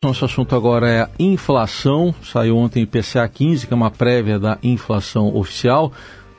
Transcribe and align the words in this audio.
Nosso 0.00 0.24
assunto 0.24 0.54
agora 0.54 0.88
é 0.88 1.00
a 1.00 1.10
inflação. 1.18 2.14
Saiu 2.22 2.56
ontem 2.56 2.84
IPCA 2.84 3.28
15, 3.28 3.66
que 3.66 3.72
é 3.72 3.76
uma 3.76 3.90
prévia 3.90 4.38
da 4.38 4.56
inflação 4.62 5.34
oficial. 5.34 5.92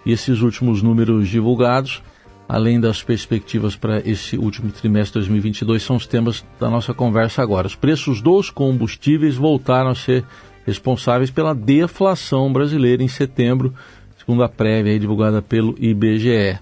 E 0.05 0.13
esses 0.13 0.39
últimos 0.39 0.81
números 0.81 1.27
divulgados, 1.27 2.01
além 2.47 2.79
das 2.79 3.03
perspectivas 3.03 3.75
para 3.75 3.99
esse 4.09 4.37
último 4.37 4.71
trimestre 4.71 5.19
de 5.19 5.27
2022, 5.27 5.83
são 5.83 5.97
os 5.97 6.07
temas 6.07 6.45
da 6.57 6.69
nossa 6.69 6.93
conversa 6.93 7.41
agora. 7.41 7.67
Os 7.67 7.75
preços 7.75 8.21
dos 8.21 8.49
combustíveis 8.49 9.35
voltaram 9.35 9.89
a 9.89 9.95
ser 9.95 10.23
responsáveis 10.65 11.29
pela 11.29 11.53
deflação 11.53 12.53
brasileira 12.53 13.03
em 13.03 13.09
setembro, 13.09 13.73
segundo 14.17 14.41
a 14.41 14.47
prévia 14.47 14.97
divulgada 14.97 15.41
pelo 15.41 15.75
IBGE. 15.77 16.57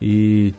E 0.00 0.54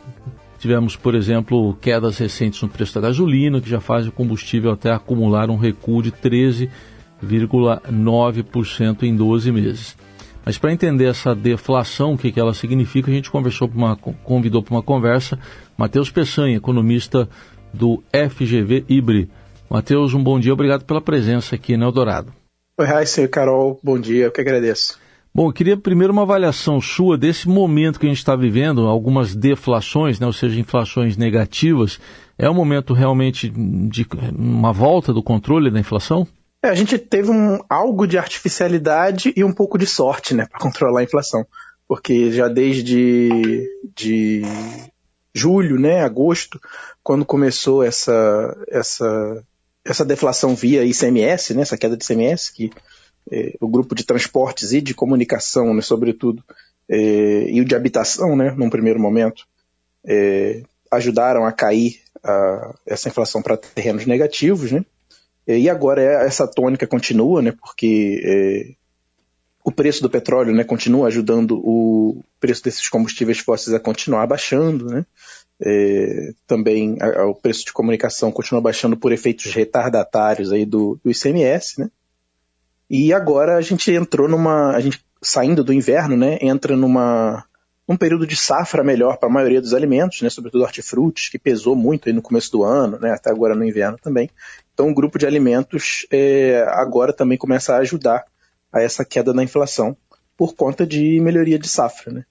Tivemos, 0.60 0.94
por 0.94 1.14
exemplo, 1.14 1.74
quedas 1.80 2.18
recentes 2.18 2.60
no 2.60 2.68
preço 2.68 2.94
da 2.94 3.00
gasolina, 3.08 3.62
que 3.62 3.70
já 3.70 3.80
faz 3.80 4.06
o 4.06 4.12
combustível 4.12 4.72
até 4.72 4.92
acumular 4.92 5.48
um 5.48 5.56
recuo 5.56 6.02
de 6.02 6.12
13,9% 6.12 9.02
em 9.04 9.16
12 9.16 9.50
meses. 9.50 9.96
Mas 10.44 10.58
para 10.58 10.70
entender 10.70 11.06
essa 11.06 11.34
deflação, 11.34 12.12
o 12.12 12.18
que, 12.18 12.30
que 12.30 12.38
ela 12.38 12.52
significa, 12.52 13.10
a 13.10 13.14
gente 13.14 13.30
conversou 13.30 13.70
uma, 13.74 13.96
convidou 13.96 14.62
para 14.62 14.74
uma 14.74 14.82
conversa 14.82 15.38
Matheus 15.78 16.10
Peçanha, 16.10 16.58
economista 16.58 17.26
do 17.72 18.02
FGV 18.12 18.84
Ibre. 18.86 19.30
Matheus, 19.70 20.12
um 20.12 20.22
bom 20.22 20.38
dia, 20.38 20.52
obrigado 20.52 20.84
pela 20.84 21.00
presença 21.00 21.54
aqui 21.54 21.74
no 21.74 21.86
Eldorado. 21.86 22.34
Oi, 22.76 22.86
Raíssa 22.86 23.26
Carol, 23.26 23.80
bom 23.82 23.98
dia, 23.98 24.26
eu 24.26 24.30
que 24.30 24.42
agradeço. 24.42 24.99
Bom, 25.32 25.48
eu 25.48 25.52
queria 25.52 25.76
primeiro 25.76 26.12
uma 26.12 26.22
avaliação 26.22 26.80
sua 26.80 27.16
desse 27.16 27.48
momento 27.48 28.00
que 28.00 28.06
a 28.06 28.08
gente 28.08 28.18
está 28.18 28.34
vivendo, 28.34 28.88
algumas 28.88 29.34
deflações, 29.34 30.18
né, 30.18 30.26
ou 30.26 30.32
seja, 30.32 30.58
inflações 30.58 31.16
negativas. 31.16 32.00
É 32.36 32.50
um 32.50 32.54
momento 32.54 32.92
realmente 32.92 33.48
de 33.48 34.06
uma 34.36 34.72
volta 34.72 35.12
do 35.12 35.22
controle 35.22 35.70
da 35.70 35.78
inflação? 35.78 36.26
É, 36.62 36.68
a 36.68 36.74
gente 36.74 36.98
teve 36.98 37.30
um, 37.30 37.60
algo 37.68 38.06
de 38.06 38.18
artificialidade 38.18 39.32
e 39.36 39.44
um 39.44 39.52
pouco 39.52 39.78
de 39.78 39.86
sorte 39.86 40.34
né, 40.34 40.46
para 40.46 40.58
controlar 40.58 41.00
a 41.00 41.04
inflação. 41.04 41.46
Porque 41.86 42.30
já 42.32 42.48
desde 42.48 43.68
de 43.94 44.42
julho, 45.34 45.78
né, 45.78 46.02
agosto, 46.02 46.60
quando 47.02 47.24
começou 47.24 47.82
essa, 47.84 48.56
essa, 48.68 49.44
essa 49.84 50.04
deflação 50.04 50.54
via 50.54 50.84
ICMS, 50.84 51.54
né, 51.54 51.62
essa 51.62 51.78
queda 51.78 51.96
de 51.96 52.04
ICMS, 52.04 52.52
que 52.52 52.70
é, 53.30 53.54
o 53.60 53.68
grupo 53.68 53.94
de 53.94 54.04
transportes 54.04 54.72
e 54.72 54.80
de 54.80 54.94
comunicação, 54.94 55.74
né, 55.74 55.80
sobretudo, 55.80 56.44
é, 56.88 57.50
e 57.50 57.60
o 57.60 57.64
de 57.64 57.74
habitação, 57.74 58.36
né, 58.36 58.52
num 58.56 58.70
primeiro 58.70 59.00
momento, 59.00 59.46
é, 60.04 60.62
ajudaram 60.90 61.44
a 61.44 61.52
cair 61.52 62.00
a, 62.22 62.74
essa 62.86 63.08
inflação 63.08 63.42
para 63.42 63.56
terrenos 63.56 64.06
negativos, 64.06 64.72
né? 64.72 64.84
E 65.46 65.68
agora 65.68 66.02
essa 66.02 66.46
tônica 66.46 66.86
continua, 66.86 67.42
né? 67.42 67.52
Porque 67.52 68.20
é, 68.24 68.74
o 69.64 69.72
preço 69.72 70.02
do 70.02 70.10
petróleo, 70.10 70.54
né, 70.54 70.64
continua 70.64 71.08
ajudando 71.08 71.60
o 71.62 72.22
preço 72.38 72.62
desses 72.62 72.88
combustíveis 72.88 73.38
fósseis 73.38 73.74
a 73.74 73.80
continuar 73.80 74.26
baixando, 74.26 74.86
né? 74.86 75.04
É, 75.62 76.32
também 76.46 76.96
a, 77.00 77.20
a, 77.20 77.26
o 77.26 77.34
preço 77.34 77.66
de 77.66 77.72
comunicação 77.72 78.32
continua 78.32 78.62
baixando 78.62 78.96
por 78.96 79.12
efeitos 79.12 79.52
retardatários 79.52 80.52
aí 80.52 80.64
do, 80.64 80.98
do 81.04 81.10
ICMS, 81.10 81.80
né? 81.80 81.90
E 82.90 83.14
agora 83.14 83.56
a 83.56 83.60
gente 83.60 83.92
entrou 83.92 84.28
numa. 84.28 84.74
A 84.74 84.80
gente, 84.80 85.00
saindo 85.22 85.62
do 85.62 85.72
inverno, 85.72 86.16
né, 86.16 86.38
entra 86.42 86.76
numa 86.76 87.44
um 87.88 87.96
período 87.96 88.26
de 88.26 88.36
safra 88.36 88.84
melhor 88.84 89.16
para 89.16 89.28
a 89.28 89.32
maioria 89.32 89.60
dos 89.60 89.74
alimentos, 89.74 90.22
né, 90.22 90.30
sobretudo 90.30 90.62
hortifrutis, 90.62 91.28
que 91.28 91.38
pesou 91.38 91.74
muito 91.74 92.08
aí 92.08 92.12
no 92.12 92.22
começo 92.22 92.50
do 92.52 92.62
ano, 92.62 92.98
né, 93.00 93.12
até 93.12 93.30
agora 93.30 93.54
no 93.54 93.64
inverno 93.64 93.98
também. 94.00 94.30
Então, 94.72 94.88
o 94.88 94.94
grupo 94.94 95.18
de 95.18 95.26
alimentos 95.26 96.06
é, 96.10 96.64
agora 96.68 97.12
também 97.12 97.36
começa 97.36 97.74
a 97.74 97.78
ajudar 97.78 98.24
a 98.72 98.80
essa 98.80 99.04
queda 99.04 99.32
na 99.32 99.42
inflação 99.42 99.96
por 100.36 100.54
conta 100.54 100.86
de 100.86 101.20
melhoria 101.20 101.58
de 101.58 101.68
safra. 101.68 102.12
Né. 102.12 102.24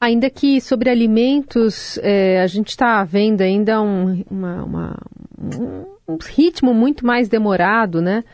Ainda 0.00 0.28
que 0.28 0.60
sobre 0.60 0.90
alimentos, 0.90 1.98
é, 2.02 2.40
a 2.42 2.46
gente 2.46 2.70
está 2.70 3.02
vendo 3.04 3.40
ainda 3.40 3.80
um, 3.80 4.24
uma, 4.28 4.64
uma, 4.64 5.02
um 6.08 6.18
ritmo 6.20 6.74
muito 6.74 7.06
mais 7.06 7.28
demorado, 7.28 8.02
né? 8.02 8.24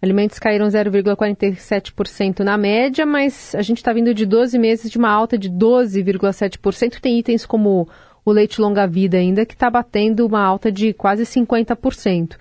Alimentos 0.00 0.38
caíram 0.38 0.66
0,47% 0.66 2.40
na 2.40 2.58
média, 2.58 3.06
mas 3.06 3.54
a 3.54 3.62
gente 3.62 3.78
está 3.78 3.92
vindo 3.92 4.12
de 4.12 4.26
12 4.26 4.58
meses 4.58 4.90
de 4.90 4.98
uma 4.98 5.10
alta 5.10 5.38
de 5.38 5.50
12,7%. 5.50 7.00
Tem 7.00 7.18
itens 7.18 7.46
como 7.46 7.88
o 8.24 8.32
leite 8.32 8.60
longa-vida 8.60 9.16
ainda, 9.16 9.46
que 9.46 9.54
está 9.54 9.70
batendo 9.70 10.26
uma 10.26 10.42
alta 10.42 10.70
de 10.70 10.92
quase 10.92 11.22
50%. 11.22 12.36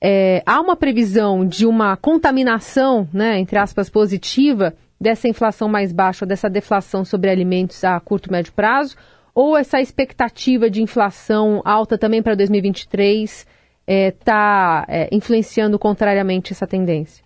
É, 0.00 0.42
há 0.46 0.60
uma 0.60 0.76
previsão 0.76 1.46
de 1.46 1.66
uma 1.66 1.96
contaminação, 1.96 3.08
né, 3.12 3.38
entre 3.38 3.58
aspas, 3.58 3.90
positiva 3.90 4.74
dessa 5.00 5.28
inflação 5.28 5.68
mais 5.68 5.92
baixa, 5.92 6.24
dessa 6.24 6.48
deflação 6.48 7.04
sobre 7.04 7.30
alimentos 7.30 7.84
a 7.84 7.98
curto 8.00 8.28
e 8.28 8.32
médio 8.32 8.52
prazo? 8.52 8.96
Ou 9.34 9.56
essa 9.56 9.80
expectativa 9.80 10.70
de 10.70 10.82
inflação 10.82 11.60
alta 11.64 11.98
também 11.98 12.22
para 12.22 12.34
2023 12.34 13.46
está 13.86 13.92
é, 13.92 14.10
tá, 14.10 14.86
é, 14.88 15.08
influenciando 15.12 15.78
contrariamente 15.78 16.52
essa 16.52 16.66
tendência? 16.66 17.24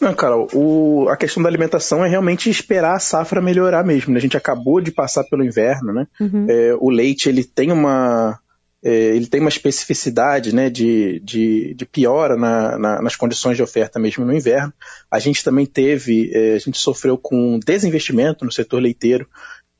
Não, 0.00 0.12
Carol, 0.14 0.46
o, 0.52 1.08
a 1.08 1.16
questão 1.16 1.42
da 1.42 1.48
alimentação 1.48 2.04
é 2.04 2.08
realmente 2.08 2.50
esperar 2.50 2.96
a 2.96 2.98
safra 2.98 3.40
melhorar 3.40 3.82
mesmo. 3.82 4.12
Né? 4.12 4.18
A 4.18 4.20
gente 4.20 4.36
acabou 4.36 4.80
de 4.80 4.92
passar 4.92 5.24
pelo 5.24 5.44
inverno, 5.44 5.92
né? 5.92 6.06
Uhum. 6.20 6.46
É, 6.48 6.76
o 6.78 6.90
leite 6.90 7.28
ele 7.30 7.42
tem 7.42 7.72
uma 7.72 8.38
é, 8.84 8.90
ele 9.16 9.26
tem 9.26 9.40
uma 9.40 9.48
especificidade 9.48 10.54
né, 10.54 10.68
de, 10.68 11.18
de, 11.20 11.74
de 11.74 11.86
piora 11.86 12.36
na, 12.36 12.78
na, 12.78 13.02
nas 13.02 13.16
condições 13.16 13.56
de 13.56 13.62
oferta 13.62 13.98
mesmo 13.98 14.24
no 14.24 14.34
inverno. 14.34 14.72
A 15.10 15.18
gente 15.18 15.42
também 15.42 15.64
teve, 15.64 16.30
é, 16.34 16.54
a 16.54 16.58
gente 16.58 16.78
sofreu 16.78 17.16
com 17.16 17.58
desinvestimento 17.58 18.44
no 18.44 18.52
setor 18.52 18.80
leiteiro, 18.80 19.26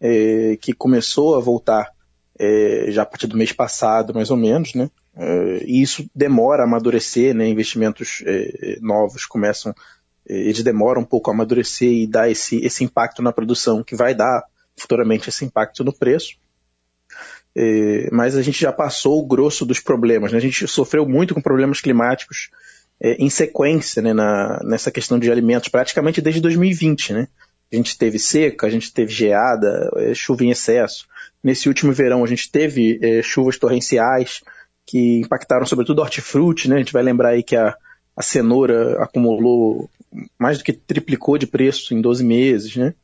é, 0.00 0.56
que 0.60 0.72
começou 0.72 1.36
a 1.36 1.40
voltar 1.40 1.94
já 2.88 3.00
a 3.00 3.06
partir 3.06 3.26
do 3.26 3.36
mês 3.36 3.50
passado, 3.50 4.12
mais 4.12 4.30
ou 4.30 4.36
menos, 4.36 4.74
né? 4.74 4.90
Uh, 5.16 5.64
e 5.64 5.80
isso 5.80 6.08
demora 6.14 6.62
a 6.62 6.66
amadurecer, 6.66 7.34
né? 7.34 7.48
investimentos 7.48 8.22
eh, 8.26 8.76
novos 8.82 9.24
começam, 9.24 9.74
eh, 10.28 10.40
eles 10.40 10.62
demoram 10.62 11.00
um 11.00 11.06
pouco 11.06 11.30
a 11.30 11.34
amadurecer 11.34 11.90
e 11.90 12.06
dar 12.06 12.30
esse, 12.30 12.62
esse 12.62 12.84
impacto 12.84 13.22
na 13.22 13.32
produção, 13.32 13.82
que 13.82 13.96
vai 13.96 14.14
dar 14.14 14.44
futuramente 14.76 15.30
esse 15.30 15.42
impacto 15.42 15.82
no 15.82 15.92
preço. 15.92 16.36
Eh, 17.56 18.10
mas 18.12 18.36
a 18.36 18.42
gente 18.42 18.60
já 18.60 18.70
passou 18.70 19.18
o 19.18 19.26
grosso 19.26 19.64
dos 19.64 19.80
problemas, 19.80 20.32
né? 20.32 20.38
a 20.38 20.40
gente 20.40 20.68
sofreu 20.68 21.08
muito 21.08 21.34
com 21.34 21.40
problemas 21.40 21.80
climáticos 21.80 22.50
em 23.00 23.28
sequência 23.28 24.00
né? 24.00 24.14
Na, 24.14 24.58
nessa 24.64 24.90
questão 24.90 25.18
de 25.18 25.30
alimentos, 25.30 25.68
praticamente 25.70 26.20
desde 26.20 26.42
2020. 26.42 27.14
Né? 27.14 27.28
A 27.72 27.76
gente 27.76 27.96
teve 27.96 28.18
seca, 28.18 28.66
a 28.66 28.70
gente 28.70 28.92
teve 28.92 29.12
geada, 29.12 29.90
chuva 30.14 30.44
em 30.44 30.50
excesso. 30.50 31.06
Nesse 31.42 31.68
último 31.68 31.92
verão 31.92 32.22
a 32.22 32.26
gente 32.26 32.50
teve 32.50 33.22
chuvas 33.22 33.58
torrenciais, 33.58 34.42
que 34.86 35.18
impactaram 35.18 35.66
sobretudo 35.66 36.00
hortifruti, 36.00 36.68
né? 36.68 36.76
A 36.76 36.78
gente 36.78 36.92
vai 36.92 37.02
lembrar 37.02 37.30
aí 37.30 37.42
que 37.42 37.56
a, 37.56 37.76
a 38.16 38.22
cenoura 38.22 39.02
acumulou 39.02 39.90
mais 40.38 40.58
do 40.58 40.64
que 40.64 40.72
triplicou 40.72 41.36
de 41.36 41.46
preço 41.46 41.92
em 41.92 42.00
12 42.00 42.24
meses, 42.24 42.76
né? 42.76 42.94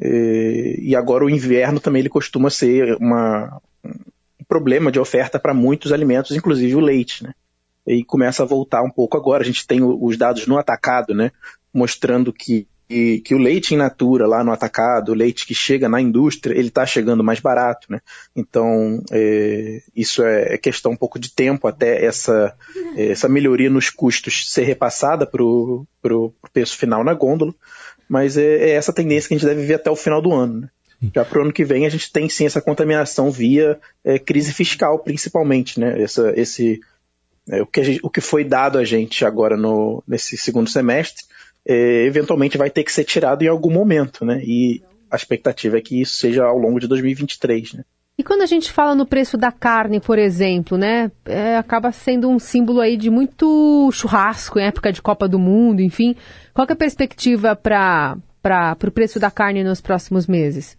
E, 0.00 0.78
e 0.80 0.96
agora 0.96 1.24
o 1.24 1.30
inverno 1.30 1.80
também 1.80 2.00
ele 2.00 2.08
costuma 2.08 2.48
ser 2.48 2.96
uma, 2.96 3.60
um 3.84 4.44
problema 4.48 4.90
de 4.90 5.00
oferta 5.00 5.38
para 5.38 5.52
muitos 5.52 5.92
alimentos, 5.92 6.36
inclusive 6.36 6.76
o 6.76 6.80
leite, 6.80 7.24
né? 7.24 7.34
E 7.86 8.04
começa 8.04 8.44
a 8.44 8.46
voltar 8.46 8.82
um 8.82 8.90
pouco 8.90 9.16
agora. 9.16 9.42
A 9.42 9.46
gente 9.46 9.66
tem 9.66 9.82
os 9.82 10.16
dados 10.16 10.46
no 10.46 10.56
atacado, 10.56 11.12
né? 11.12 11.32
Mostrando 11.74 12.32
que 12.32 12.68
que, 12.90 13.20
que 13.20 13.34
o 13.36 13.38
leite 13.38 13.72
in 13.72 13.76
natura 13.76 14.26
lá 14.26 14.42
no 14.42 14.50
atacado, 14.50 15.12
o 15.12 15.14
leite 15.14 15.46
que 15.46 15.54
chega 15.54 15.88
na 15.88 16.00
indústria, 16.00 16.52
ele 16.52 16.68
está 16.68 16.84
chegando 16.84 17.22
mais 17.22 17.38
barato, 17.38 17.86
né? 17.88 18.00
Então, 18.34 19.00
é, 19.12 19.80
isso 19.94 20.24
é, 20.24 20.54
é 20.54 20.58
questão 20.58 20.90
um 20.90 20.96
pouco 20.96 21.16
de 21.16 21.32
tempo 21.32 21.68
até 21.68 22.04
essa, 22.04 22.52
é, 22.96 23.12
essa 23.12 23.28
melhoria 23.28 23.70
nos 23.70 23.90
custos 23.90 24.50
ser 24.50 24.64
repassada 24.64 25.24
para 25.24 25.40
o 25.40 25.86
preço 26.52 26.76
final 26.76 27.04
na 27.04 27.14
gôndola, 27.14 27.54
mas 28.08 28.36
é, 28.36 28.70
é, 28.70 28.70
essa 28.70 28.92
tendência 28.92 29.28
que 29.28 29.34
a 29.34 29.38
gente 29.38 29.46
deve 29.46 29.64
ver 29.64 29.74
até 29.74 29.88
o 29.88 29.96
final 29.96 30.20
do 30.20 30.32
ano, 30.32 30.62
né? 30.62 30.68
Já 31.14 31.24
para 31.24 31.38
o 31.38 31.42
ano 31.44 31.52
que 31.52 31.64
vem 31.64 31.86
a 31.86 31.88
gente 31.88 32.12
tem 32.12 32.28
sim 32.28 32.44
essa 32.44 32.60
contaminação 32.60 33.30
via 33.30 33.78
é, 34.04 34.18
crise 34.18 34.52
fiscal, 34.52 34.98
principalmente, 34.98 35.78
né? 35.78 36.02
Essa, 36.02 36.32
esse, 36.36 36.80
é, 37.48 37.62
o, 37.62 37.66
que 37.66 37.84
gente, 37.84 38.00
o 38.02 38.10
que 38.10 38.20
foi 38.20 38.42
dado 38.42 38.78
a 38.78 38.84
gente 38.84 39.24
agora 39.24 39.56
no, 39.56 40.02
nesse 40.08 40.36
segundo 40.36 40.68
semestre 40.68 41.24
é, 41.66 42.04
eventualmente 42.04 42.58
vai 42.58 42.70
ter 42.70 42.84
que 42.84 42.92
ser 42.92 43.04
tirado 43.04 43.42
em 43.42 43.48
algum 43.48 43.70
momento, 43.70 44.24
né? 44.24 44.40
E 44.44 44.82
a 45.10 45.16
expectativa 45.16 45.78
é 45.78 45.80
que 45.80 46.00
isso 46.00 46.14
seja 46.14 46.44
ao 46.44 46.58
longo 46.58 46.80
de 46.80 46.86
2023, 46.86 47.74
né? 47.74 47.84
E 48.20 48.22
quando 48.22 48.42
a 48.42 48.46
gente 48.46 48.70
fala 48.70 48.94
no 48.94 49.06
preço 49.06 49.38
da 49.38 49.50
carne, 49.50 49.98
por 49.98 50.18
exemplo, 50.18 50.76
né, 50.76 51.10
é, 51.24 51.56
acaba 51.56 51.90
sendo 51.90 52.28
um 52.28 52.38
símbolo 52.38 52.78
aí 52.78 52.94
de 52.94 53.08
muito 53.08 53.90
churrasco 53.92 54.58
em 54.58 54.64
época 54.66 54.92
de 54.92 55.00
Copa 55.00 55.26
do 55.26 55.38
Mundo, 55.38 55.80
enfim. 55.80 56.14
Qual 56.52 56.66
é 56.68 56.72
a 56.74 56.76
perspectiva 56.76 57.56
para 57.56 58.18
o 58.86 58.90
preço 58.90 59.18
da 59.18 59.30
carne 59.30 59.64
nos 59.64 59.80
próximos 59.80 60.26
meses? 60.26 60.76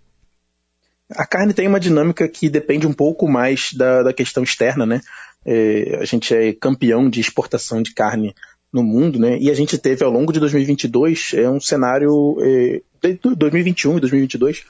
A 1.09 1.25
carne 1.25 1.51
tem 1.51 1.67
uma 1.67 1.79
dinâmica 1.79 2.27
que 2.27 2.47
depende 2.47 2.85
um 2.85 2.93
pouco 2.93 3.27
mais 3.27 3.73
da, 3.73 4.03
da 4.03 4.13
questão 4.13 4.43
externa, 4.43 4.85
né? 4.85 5.01
É, 5.43 5.97
a 5.99 6.05
gente 6.05 6.35
é 6.35 6.53
campeão 6.53 7.09
de 7.09 7.19
exportação 7.19 7.81
de 7.81 7.91
carne 7.91 8.35
no 8.71 8.83
mundo, 8.83 9.19
né? 9.19 9.37
E 9.39 9.49
a 9.49 9.53
gente 9.53 9.77
teve 9.77 10.03
ao 10.03 10.11
longo 10.11 10.31
de 10.31 10.39
2022 10.39 11.31
é 11.33 11.49
um 11.49 11.59
cenário 11.59 12.37
é, 12.41 12.81
2021 13.35 13.97
e 13.97 13.99
2022 13.99 14.63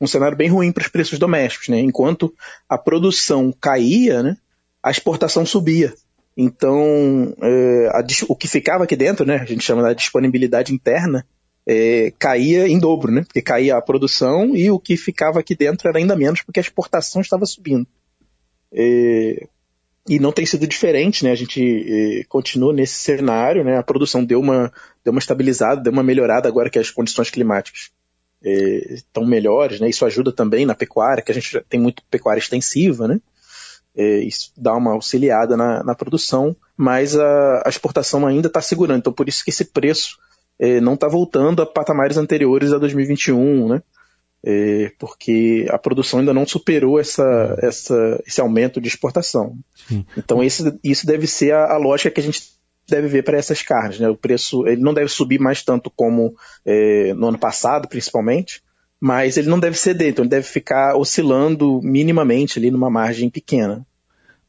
um 0.00 0.06
cenário 0.06 0.36
bem 0.36 0.48
ruim 0.48 0.70
para 0.70 0.82
os 0.82 0.88
preços 0.88 1.18
domésticos, 1.18 1.68
né? 1.68 1.80
Enquanto 1.80 2.32
a 2.68 2.78
produção 2.78 3.52
caía, 3.52 4.22
né? 4.22 4.36
A 4.82 4.90
exportação 4.90 5.44
subia. 5.44 5.92
Então, 6.36 7.34
é, 7.42 7.88
a, 7.88 8.04
o 8.28 8.36
que 8.36 8.46
ficava 8.46 8.84
aqui 8.84 8.94
dentro, 8.94 9.26
né? 9.26 9.36
A 9.36 9.44
gente 9.44 9.64
chama 9.64 9.82
da 9.82 9.92
disponibilidade 9.92 10.72
interna, 10.72 11.26
é, 11.66 12.12
caía 12.16 12.68
em 12.68 12.78
dobro, 12.78 13.10
né? 13.10 13.22
Porque 13.22 13.42
caía 13.42 13.76
a 13.76 13.82
produção 13.82 14.54
e 14.54 14.70
o 14.70 14.78
que 14.78 14.96
ficava 14.96 15.40
aqui 15.40 15.56
dentro 15.56 15.88
era 15.88 15.98
ainda 15.98 16.14
menos 16.14 16.42
porque 16.42 16.60
a 16.60 16.62
exportação 16.62 17.20
estava 17.20 17.44
subindo. 17.44 17.86
É, 18.72 19.48
e 20.08 20.18
não 20.18 20.32
tem 20.32 20.46
sido 20.46 20.66
diferente, 20.66 21.22
né? 21.22 21.30
A 21.30 21.34
gente 21.34 21.60
eh, 21.60 22.24
continua 22.28 22.72
nesse 22.72 22.94
cenário, 22.94 23.62
né? 23.62 23.76
A 23.76 23.82
produção 23.82 24.24
deu 24.24 24.40
uma, 24.40 24.72
deu 25.04 25.12
uma 25.12 25.18
estabilizada, 25.18 25.82
deu 25.82 25.92
uma 25.92 26.02
melhorada 26.02 26.48
agora 26.48 26.70
que 26.70 26.78
as 26.78 26.90
condições 26.90 27.30
climáticas 27.30 27.90
eh, 28.42 28.94
estão 28.94 29.26
melhores, 29.26 29.80
né? 29.80 29.88
Isso 29.90 30.06
ajuda 30.06 30.32
também 30.32 30.64
na 30.64 30.74
pecuária, 30.74 31.22
que 31.22 31.30
a 31.30 31.34
gente 31.34 31.60
tem 31.68 31.78
muito 31.78 32.02
pecuária 32.10 32.40
extensiva, 32.40 33.06
né? 33.06 33.20
Eh, 33.94 34.20
isso 34.20 34.50
dá 34.56 34.74
uma 34.74 34.92
auxiliada 34.92 35.58
na, 35.58 35.84
na 35.84 35.94
produção, 35.94 36.56
mas 36.74 37.14
a, 37.14 37.62
a 37.66 37.68
exportação 37.68 38.26
ainda 38.26 38.48
está 38.48 38.62
segurando. 38.62 39.00
Então, 39.00 39.12
por 39.12 39.28
isso 39.28 39.44
que 39.44 39.50
esse 39.50 39.66
preço 39.66 40.16
não 40.82 40.94
está 40.94 41.06
voltando 41.06 41.62
a 41.62 41.66
patamares 41.66 42.16
anteriores 42.16 42.72
a 42.72 42.78
2021, 42.78 43.68
né? 43.68 43.82
É, 44.44 44.92
porque 44.98 45.66
a 45.70 45.78
produção 45.78 46.20
ainda 46.20 46.32
não 46.32 46.46
superou 46.46 46.98
essa, 46.98 47.56
essa, 47.60 48.22
esse 48.26 48.40
aumento 48.40 48.80
de 48.80 48.88
exportação. 48.88 49.56
Sim. 49.88 50.04
Então 50.16 50.42
esse, 50.42 50.78
isso 50.82 51.06
deve 51.06 51.26
ser 51.26 51.52
a, 51.52 51.74
a, 51.74 51.76
lógica 51.76 52.10
que 52.10 52.20
a 52.20 52.22
gente 52.22 52.42
deve 52.88 53.08
ver 53.08 53.24
para 53.24 53.36
essas 53.36 53.62
carnes. 53.62 53.98
Né? 53.98 54.08
O 54.08 54.16
preço 54.16 54.66
ele 54.66 54.80
não 54.80 54.94
deve 54.94 55.08
subir 55.08 55.40
mais 55.40 55.62
tanto 55.62 55.90
como 55.90 56.34
é, 56.64 57.12
no 57.14 57.28
ano 57.28 57.38
passado, 57.38 57.88
principalmente, 57.88 58.62
mas 59.00 59.36
ele 59.36 59.48
não 59.48 59.60
deve 59.60 59.76
ceder, 59.76 60.08
então 60.08 60.24
ele 60.24 60.30
deve 60.30 60.46
ficar 60.46 60.96
oscilando 60.96 61.80
minimamente 61.82 62.58
ali 62.58 62.70
numa 62.70 62.90
margem 62.90 63.30
pequena. 63.30 63.86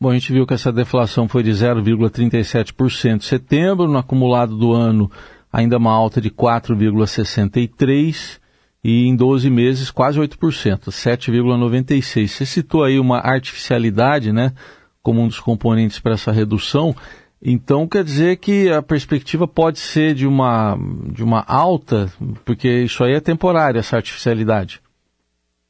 Bom, 0.01 0.09
a 0.09 0.13
gente 0.13 0.31
viu 0.31 0.47
que 0.47 0.53
essa 0.53 0.71
deflação 0.71 1.27
foi 1.27 1.43
de 1.43 1.51
0,37% 1.51 3.17
em 3.17 3.19
setembro, 3.19 3.87
no 3.87 3.97
acumulado 3.97 4.57
do 4.57 4.71
ano 4.71 5.11
ainda 5.51 5.77
uma 5.77 5.91
alta 5.91 6.21
de 6.21 6.29
4,63% 6.29 8.39
e 8.83 9.05
em 9.07 9.15
12 9.15 9.49
meses 9.49 9.91
quase 9.91 10.19
8%, 10.19 10.89
7,96%. 10.89 12.27
Você 12.27 12.45
citou 12.45 12.83
aí 12.83 12.99
uma 12.99 13.19
artificialidade, 13.19 14.31
né, 14.31 14.53
como 15.01 15.21
um 15.21 15.27
dos 15.27 15.39
componentes 15.39 15.99
para 15.99 16.13
essa 16.13 16.31
redução. 16.31 16.95
Então 17.41 17.87
quer 17.87 18.03
dizer 18.03 18.37
que 18.37 18.69
a 18.69 18.81
perspectiva 18.81 19.47
pode 19.47 19.79
ser 19.79 20.13
de 20.13 20.27
uma, 20.27 20.77
de 21.11 21.23
uma 21.23 21.43
alta, 21.47 22.11
porque 22.43 22.67
isso 22.83 23.03
aí 23.03 23.13
é 23.13 23.19
temporário, 23.19 23.79
essa 23.79 23.95
artificialidade. 23.95 24.81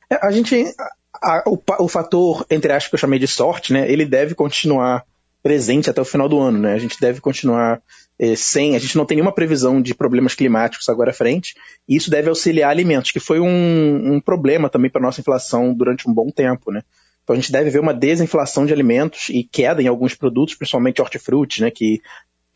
É, 0.10 0.26
a 0.26 0.32
gente, 0.32 0.66
a, 1.22 1.44
o, 1.46 1.62
o 1.80 1.88
fator, 1.88 2.46
entre 2.50 2.72
aspas, 2.72 2.90
que 2.90 2.96
eu 2.96 3.00
chamei 3.00 3.20
de 3.20 3.28
sorte, 3.28 3.72
né, 3.72 3.92
ele 3.92 4.06
deve 4.06 4.34
continuar 4.34 5.04
presente 5.42 5.90
até 5.90 6.02
o 6.02 6.06
final 6.06 6.28
do 6.28 6.40
ano, 6.40 6.60
né? 6.60 6.74
A 6.74 6.78
gente 6.78 7.00
deve 7.00 7.22
continuar 7.22 7.82
sem, 8.36 8.76
a 8.76 8.80
gente 8.80 8.98
não 8.98 9.06
tem 9.06 9.16
nenhuma 9.16 9.34
previsão 9.34 9.82
de 9.82 9.96
problemas 9.96 10.36
climáticos 10.36 10.90
agora 10.90 11.12
à 11.12 11.14
frente, 11.14 11.56
e 11.88 11.96
isso 11.96 12.12
deve 12.12 12.30
auxiliar 12.30 12.70
alimentos, 12.70 13.12
que 13.12 13.20
foi 13.20 13.40
um, 13.40 14.16
um 14.16 14.20
problema 14.20 14.70
também 14.70 14.92
para 14.92 15.02
a 15.02 15.06
nossa 15.06 15.22
inflação 15.22 15.74
durante 15.74 16.10
um 16.10 16.14
bom 16.14 16.30
tempo, 16.30 16.72
né? 16.72 16.82
Então 17.24 17.36
a 17.36 17.40
gente 17.40 17.52
deve 17.52 17.70
ver 17.70 17.80
uma 17.80 17.94
desinflação 17.94 18.66
de 18.66 18.74
alimentos 18.74 19.30
e 19.30 19.44
queda 19.44 19.82
em 19.82 19.88
alguns 19.88 20.16
produtos, 20.16 20.56
principalmente 20.56 21.02
hortifruti, 21.02 21.62
né? 21.62 21.70
Que 21.70 22.02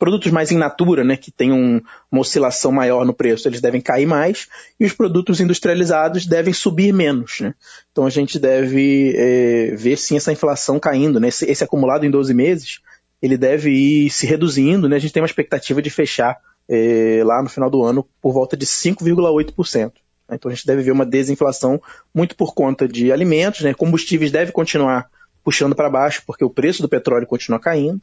produtos 0.03 0.31
mais 0.31 0.51
in 0.51 0.57
natura, 0.57 1.01
né, 1.01 1.15
que 1.15 1.31
tem 1.31 1.53
um, 1.53 1.79
uma 2.11 2.19
oscilação 2.19 2.73
maior 2.73 3.05
no 3.05 3.13
preço, 3.13 3.47
eles 3.47 3.61
devem 3.61 3.79
cair 3.79 4.05
mais, 4.05 4.49
e 4.77 4.83
os 4.83 4.91
produtos 4.91 5.39
industrializados 5.39 6.25
devem 6.25 6.53
subir 6.53 6.93
menos. 6.93 7.39
Né? 7.39 7.53
Então 7.89 8.05
a 8.05 8.09
gente 8.09 8.37
deve 8.37 9.13
é, 9.15 9.75
ver 9.77 9.97
sim 9.97 10.17
essa 10.17 10.33
inflação 10.33 10.77
caindo, 10.77 11.21
né? 11.21 11.29
esse, 11.29 11.49
esse, 11.49 11.63
acumulado 11.63 12.05
em 12.05 12.11
12 12.11 12.33
meses, 12.33 12.81
ele 13.23 13.37
deve 13.37 13.69
ir 13.69 14.09
se 14.09 14.27
reduzindo, 14.27 14.89
né? 14.89 14.97
a 14.97 14.99
gente 14.99 15.13
tem 15.13 15.21
uma 15.21 15.27
expectativa 15.27 15.81
de 15.81 15.89
fechar 15.89 16.37
é, 16.67 17.21
lá 17.23 17.41
no 17.41 17.47
final 17.47 17.69
do 17.69 17.81
ano 17.81 18.05
por 18.21 18.33
volta 18.33 18.57
de 18.57 18.65
5,8%. 18.65 19.85
Né? 19.85 19.91
Então 20.33 20.51
a 20.51 20.53
gente 20.53 20.67
deve 20.67 20.81
ver 20.83 20.91
uma 20.91 21.05
desinflação 21.05 21.81
muito 22.13 22.35
por 22.35 22.53
conta 22.53 22.85
de 22.85 23.13
alimentos, 23.13 23.61
né? 23.61 23.73
combustíveis 23.73 24.29
deve 24.29 24.51
continuar 24.51 25.09
puxando 25.41 25.73
para 25.73 25.89
baixo, 25.89 26.21
porque 26.27 26.43
o 26.43 26.49
preço 26.49 26.81
do 26.81 26.89
petróleo 26.89 27.25
continua 27.25 27.59
caindo, 27.59 28.01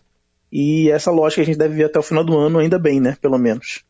e 0.50 0.90
essa 0.90 1.10
lógica 1.10 1.42
a 1.42 1.44
gente 1.44 1.58
deve 1.58 1.74
ver 1.74 1.84
até 1.84 1.98
o 1.98 2.02
final 2.02 2.24
do 2.24 2.36
ano, 2.36 2.58
ainda 2.58 2.78
bem, 2.78 3.00
né? 3.00 3.16
Pelo 3.20 3.38
menos. 3.38 3.84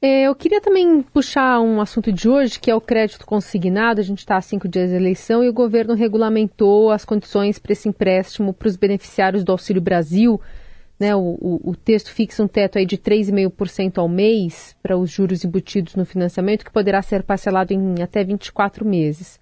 É, 0.00 0.22
eu 0.28 0.34
queria 0.34 0.60
também 0.60 1.02
puxar 1.02 1.60
um 1.60 1.80
assunto 1.80 2.12
de 2.12 2.28
hoje, 2.28 2.60
que 2.60 2.70
é 2.70 2.74
o 2.74 2.80
crédito 2.80 3.26
consignado. 3.26 4.00
A 4.00 4.04
gente 4.04 4.20
está 4.20 4.36
há 4.36 4.40
cinco 4.40 4.68
dias 4.68 4.90
de 4.90 4.96
eleição 4.96 5.42
e 5.42 5.48
o 5.48 5.52
governo 5.52 5.94
regulamentou 5.94 6.92
as 6.92 7.04
condições 7.04 7.58
para 7.58 7.72
esse 7.72 7.88
empréstimo 7.88 8.54
para 8.54 8.68
os 8.68 8.76
beneficiários 8.76 9.42
do 9.42 9.50
Auxílio 9.50 9.82
Brasil. 9.82 10.40
Né, 10.98 11.14
o, 11.14 11.38
o, 11.40 11.70
o 11.70 11.76
texto 11.76 12.10
fixa 12.10 12.42
um 12.42 12.48
teto 12.48 12.76
aí 12.76 12.84
de 12.84 12.98
3,5% 12.98 13.98
ao 13.98 14.08
mês 14.08 14.76
para 14.82 14.96
os 14.96 15.08
juros 15.08 15.44
embutidos 15.44 15.94
no 15.94 16.04
financiamento, 16.04 16.64
que 16.64 16.72
poderá 16.72 17.00
ser 17.02 17.22
parcelado 17.22 17.72
em 17.72 18.02
até 18.02 18.24
24 18.24 18.84
meses. 18.84 19.38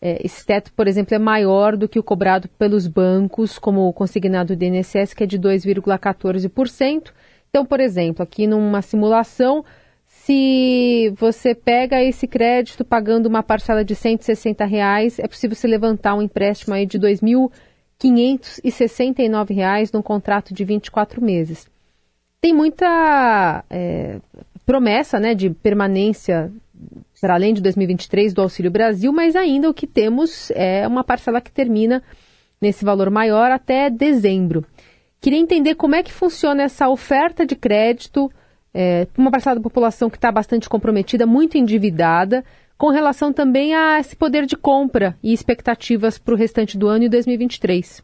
É, 0.00 0.24
esse 0.24 0.44
teto, 0.44 0.72
por 0.72 0.86
exemplo, 0.86 1.14
é 1.14 1.18
maior 1.18 1.76
do 1.76 1.88
que 1.88 1.98
o 1.98 2.02
cobrado 2.02 2.48
pelos 2.58 2.86
bancos, 2.86 3.58
como 3.58 3.88
o 3.88 3.92
consignado 3.92 4.56
do 4.56 4.64
INSS, 4.64 5.12
que 5.14 5.24
é 5.24 5.26
de 5.26 5.38
2,14%. 5.38 7.12
Então, 7.50 7.64
por 7.64 7.80
exemplo, 7.80 8.22
aqui 8.22 8.46
numa 8.46 8.82
simulação, 8.82 9.64
se 10.06 11.12
você 11.16 11.54
pega 11.54 12.02
esse 12.02 12.26
crédito 12.26 12.84
pagando 12.84 13.26
uma 13.26 13.42
parcela 13.42 13.84
de 13.84 13.94
160 13.94 14.64
reais, 14.64 15.18
é 15.18 15.26
possível 15.26 15.56
se 15.56 15.66
levantar 15.66 16.14
um 16.14 16.22
empréstimo 16.22 16.74
aí 16.74 16.86
de 16.86 16.98
R$ 18.02 18.08
2.569 18.08 19.92
num 19.92 20.02
contrato 20.02 20.54
de 20.54 20.64
24 20.64 21.22
meses. 21.22 21.68
Tem 22.40 22.54
muita 22.54 23.64
é, 23.68 24.20
promessa 24.64 25.18
né, 25.18 25.34
de 25.34 25.50
permanência 25.50 26.52
para 27.20 27.34
além 27.34 27.52
de 27.52 27.60
2023 27.60 28.32
do 28.32 28.42
Auxílio 28.42 28.70
Brasil, 28.70 29.12
mas 29.12 29.34
ainda 29.34 29.68
o 29.68 29.74
que 29.74 29.86
temos 29.86 30.50
é 30.52 30.86
uma 30.86 31.02
parcela 31.02 31.40
que 31.40 31.50
termina 31.50 32.02
nesse 32.60 32.84
valor 32.84 33.10
maior 33.10 33.50
até 33.50 33.90
dezembro. 33.90 34.64
Queria 35.20 35.38
entender 35.38 35.74
como 35.74 35.96
é 35.96 36.02
que 36.02 36.12
funciona 36.12 36.62
essa 36.62 36.88
oferta 36.88 37.44
de 37.44 37.56
crédito 37.56 38.30
é, 38.72 39.06
para 39.06 39.20
uma 39.20 39.30
parcela 39.30 39.56
da 39.56 39.62
população 39.62 40.08
que 40.08 40.16
está 40.16 40.30
bastante 40.30 40.68
comprometida, 40.68 41.26
muito 41.26 41.58
endividada, 41.58 42.44
com 42.78 42.90
relação 42.90 43.32
também 43.32 43.74
a 43.74 43.98
esse 43.98 44.14
poder 44.14 44.46
de 44.46 44.56
compra 44.56 45.18
e 45.20 45.34
expectativas 45.34 46.16
para 46.16 46.32
o 46.32 46.36
restante 46.36 46.78
do 46.78 46.86
ano 46.86 47.04
e 47.04 47.08
2023. 47.08 48.02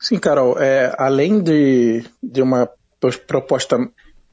Sim, 0.00 0.18
Carol, 0.18 0.58
é, 0.58 0.92
além 0.98 1.40
de, 1.40 2.04
de 2.20 2.42
uma 2.42 2.68
proposta 3.26 3.78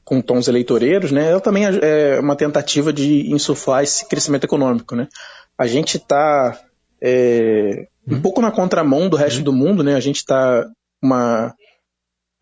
com 0.04 0.20
tons 0.20 0.48
eleitoreiros, 0.48 1.12
né, 1.12 1.30
ela 1.30 1.40
também 1.40 1.64
é, 1.64 2.18
uma 2.20 2.36
tentativa 2.36 2.92
de 2.92 3.32
insuflar 3.32 3.82
esse 3.82 4.06
crescimento 4.08 4.44
econômico. 4.44 4.96
Né? 4.96 5.08
A 5.56 5.66
gente 5.66 5.96
está 5.96 6.60
é, 7.00 7.86
um 8.06 8.20
pouco 8.20 8.40
na 8.40 8.50
contramão 8.50 9.08
do 9.08 9.16
resto 9.16 9.42
do 9.42 9.52
mundo, 9.52 9.84
né? 9.84 9.94
a 9.94 10.00
gente 10.00 10.16
está 10.16 10.64
uma, 11.02 11.54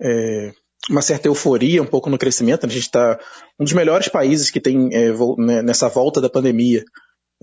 é, 0.00 0.52
uma 0.90 1.02
certa 1.02 1.28
euforia 1.28 1.82
um 1.82 1.86
pouco 1.86 2.08
no 2.08 2.18
crescimento, 2.18 2.64
a 2.64 2.68
gente 2.68 2.82
está 2.82 3.18
um 3.58 3.64
dos 3.64 3.72
melhores 3.72 4.08
países 4.08 4.50
que 4.50 4.60
tem 4.60 4.88
é, 4.92 5.10
né, 5.38 5.62
nessa 5.62 5.88
volta 5.88 6.20
da 6.20 6.30
pandemia 6.30 6.84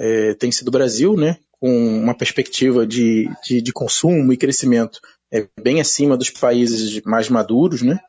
é, 0.01 0.33
tem 0.33 0.51
sido 0.51 0.69
o 0.69 0.71
Brasil, 0.71 1.15
né? 1.15 1.37
com 1.61 1.99
uma 1.99 2.15
perspectiva 2.15 2.87
de, 2.87 3.29
de, 3.45 3.61
de 3.61 3.71
consumo 3.71 4.33
e 4.33 4.37
crescimento 4.37 4.99
é, 5.31 5.47
bem 5.61 5.79
acima 5.79 6.17
dos 6.17 6.31
países 6.31 6.99
mais 7.03 7.29
maduros, 7.29 7.83
né? 7.83 7.99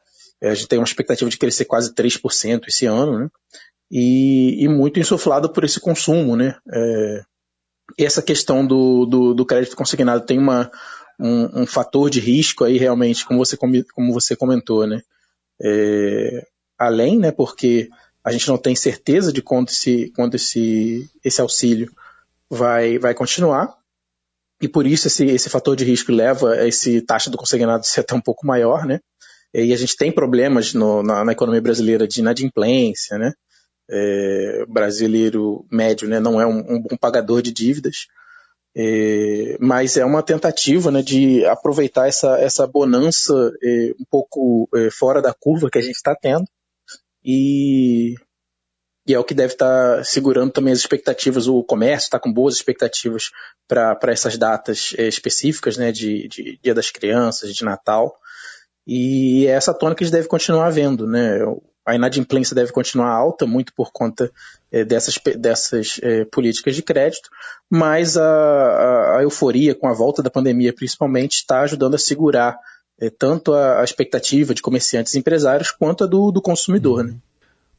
É, 0.41 0.49
a 0.49 0.55
gente 0.55 0.69
tem 0.69 0.79
uma 0.79 0.87
expectativa 0.87 1.31
de 1.31 1.37
crescer 1.37 1.67
quase 1.67 1.95
3% 1.95 2.63
esse 2.67 2.87
ano, 2.87 3.19
né? 3.19 3.29
E, 3.91 4.65
e, 4.65 4.69
muito 4.69 4.99
insuflado 4.99 5.53
por 5.53 5.65
esse 5.65 5.79
consumo, 5.79 6.35
né? 6.35 6.57
É, 6.73 7.23
essa 7.99 8.23
questão 8.23 8.67
do, 8.67 9.05
do, 9.05 9.35
do, 9.35 9.45
crédito 9.45 9.77
consignado 9.77 10.25
tem 10.25 10.39
uma, 10.39 10.71
um, 11.21 11.63
um, 11.63 11.67
fator 11.67 12.09
de 12.09 12.21
risco 12.21 12.65
aí 12.65 12.79
realmente, 12.79 13.27
como 13.27 13.39
você, 13.39 13.55
como 13.55 14.15
você 14.15 14.35
comentou, 14.35 14.87
né? 14.87 15.03
É, 15.61 16.47
além, 16.79 17.19
né, 17.19 17.31
porque 17.31 17.91
a 18.25 18.31
gente 18.31 18.49
não 18.49 18.57
tem 18.57 18.75
certeza 18.75 19.33
de 19.33 19.43
quando 19.43 19.69
esse, 19.69 20.13
quando 20.15 20.35
esse, 20.37 21.11
esse 21.25 21.41
auxílio 21.41 21.93
vai, 22.49 22.99
vai 22.99 23.15
continuar, 23.15 23.77
e 24.61 24.69
por 24.69 24.87
isso 24.87 25.09
esse, 25.09 25.25
esse 25.27 25.51
fator 25.51 25.75
de 25.75 25.85
risco 25.85 26.13
leva 26.13 26.53
a 26.53 26.69
esse 26.69 27.01
taxa 27.03 27.29
do 27.29 27.37
consignado 27.37 27.85
ser 27.85 28.01
até 28.01 28.15
um 28.15 28.21
pouco 28.21 28.47
maior, 28.47 28.87
né? 28.87 29.01
E 29.53 29.73
a 29.73 29.77
gente 29.77 29.97
tem 29.97 30.13
problemas 30.13 30.73
no, 30.73 31.03
na, 31.03 31.25
na, 31.25 31.33
economia 31.33 31.61
brasileira 31.61 32.07
de 32.07 32.21
inadimplência, 32.21 33.19
né? 33.19 33.33
É, 33.91 34.65
brasileiro 34.69 35.67
médio 35.71 36.09
né, 36.09 36.21
não 36.21 36.41
é 36.41 36.47
um, 36.47 36.77
um 36.77 36.81
bom 36.81 36.97
pagador 36.97 37.43
de 37.43 37.53
dívidas, 37.53 38.07
é, 38.75 39.59
mas 39.61 39.97
é 39.97 40.05
uma 40.05 40.23
tentativa 40.23 40.91
né, 40.91 41.03
de 41.03 41.45
aproveitar 41.45 42.09
essa, 42.09 42.39
essa 42.39 42.67
bonança 42.67 43.35
é, 43.63 43.93
um 44.01 44.05
pouco 44.09 44.69
é, 44.75 44.89
fora 44.91 45.21
da 45.21 45.35
curva 45.35 45.69
que 45.69 45.79
a 45.79 45.83
gente 45.83 45.97
está 45.97 46.15
tendo 46.15 46.47
e, 47.25 48.15
e 49.07 49.15
é 49.15 49.19
o 49.19 49.25
que 49.25 49.35
deve 49.35 49.55
estar 49.55 49.97
tá 49.97 50.05
segurando 50.05 50.53
também 50.53 50.73
as 50.73 50.79
expectativas. 50.79 51.49
O 51.49 51.63
comércio 51.63 52.07
está 52.07 52.19
com 52.19 52.33
boas 52.33 52.55
expectativas 52.55 53.31
para 53.69 53.99
essas 54.09 54.37
datas 54.37 54.95
é, 54.99 55.07
específicas, 55.07 55.77
né, 55.77 55.93
de, 55.93 56.29
de 56.29 56.59
Dia 56.63 56.75
das 56.75 56.91
Crianças, 56.91 57.55
de 57.55 57.65
Natal. 57.65 58.17
E 58.87 59.47
é 59.47 59.51
essa 59.51 59.75
tônica 59.75 59.99
que 59.99 60.05
a 60.05 60.07
gente 60.07 60.15
deve 60.15 60.29
continuar 60.29 60.71
vendo, 60.71 61.07
né? 61.07 61.39
A 61.85 61.97
inadimplência 61.97 62.55
deve 62.55 62.73
continuar 62.73 63.11
alta, 63.11 63.45
muito 63.45 63.73
por 63.75 63.91
conta 63.93 64.31
é, 64.71 64.85
dessas, 64.85 65.19
dessas 65.37 65.99
é, 66.03 66.25
políticas 66.25 66.77
de 66.77 66.83
crédito, 66.83 67.29
mas 67.69 68.17
a, 68.17 68.25
a, 68.25 69.19
a, 69.19 69.23
euforia 69.23 69.75
com 69.75 69.89
a 69.89 69.93
volta 69.93 70.23
da 70.23 70.31
pandemia, 70.31 70.73
principalmente, 70.73 71.35
está 71.35 71.61
ajudando 71.63 71.95
a 71.95 71.99
segurar 71.99 72.57
é, 73.03 73.11
tanto 73.11 73.53
a, 73.53 73.81
a, 73.81 73.85
expectativa 73.85 74.55
de 74.55 74.63
comerciantes 74.63 75.15
e 75.15 75.19
empresários 75.19 75.73
quanto 75.73 76.05
a 76.05 76.07
do, 76.07 76.31
do 76.31 76.41
consumidor. 76.41 77.03
Né? 77.03 77.15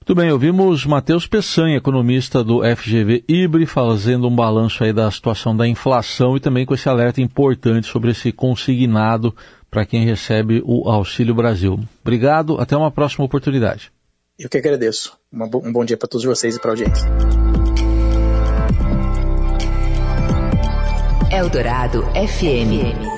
Muito 0.01 0.15
bem, 0.15 0.29
ouvimos 0.29 0.85
Matheus 0.85 1.25
Peçanha, 1.25 1.77
economista 1.77 2.43
do 2.43 2.59
FGV 2.61 3.23
IBRE, 3.25 3.65
fazendo 3.65 4.27
um 4.27 4.35
balanço 4.35 4.83
aí 4.83 4.91
da 4.91 5.09
situação 5.09 5.55
da 5.55 5.65
inflação 5.65 6.35
e 6.35 6.41
também 6.41 6.65
com 6.65 6.73
esse 6.73 6.89
alerta 6.89 7.21
importante 7.21 7.87
sobre 7.87 8.11
esse 8.11 8.33
consignado 8.33 9.33
para 9.71 9.85
quem 9.85 10.03
recebe 10.03 10.61
o 10.65 10.89
Auxílio 10.89 11.33
Brasil. 11.33 11.79
Obrigado, 12.01 12.59
até 12.59 12.75
uma 12.75 12.91
próxima 12.91 13.23
oportunidade. 13.23 13.93
Eu 14.37 14.49
que 14.49 14.57
agradeço. 14.57 15.17
um 15.31 15.71
bom 15.71 15.85
dia 15.85 15.95
para 15.95 16.09
todos 16.09 16.25
vocês 16.25 16.57
e 16.57 16.59
para 16.59 16.71
a 16.71 16.73
audiência. 16.73 17.09
Eldorado 21.31 22.03
FM. 22.13 23.12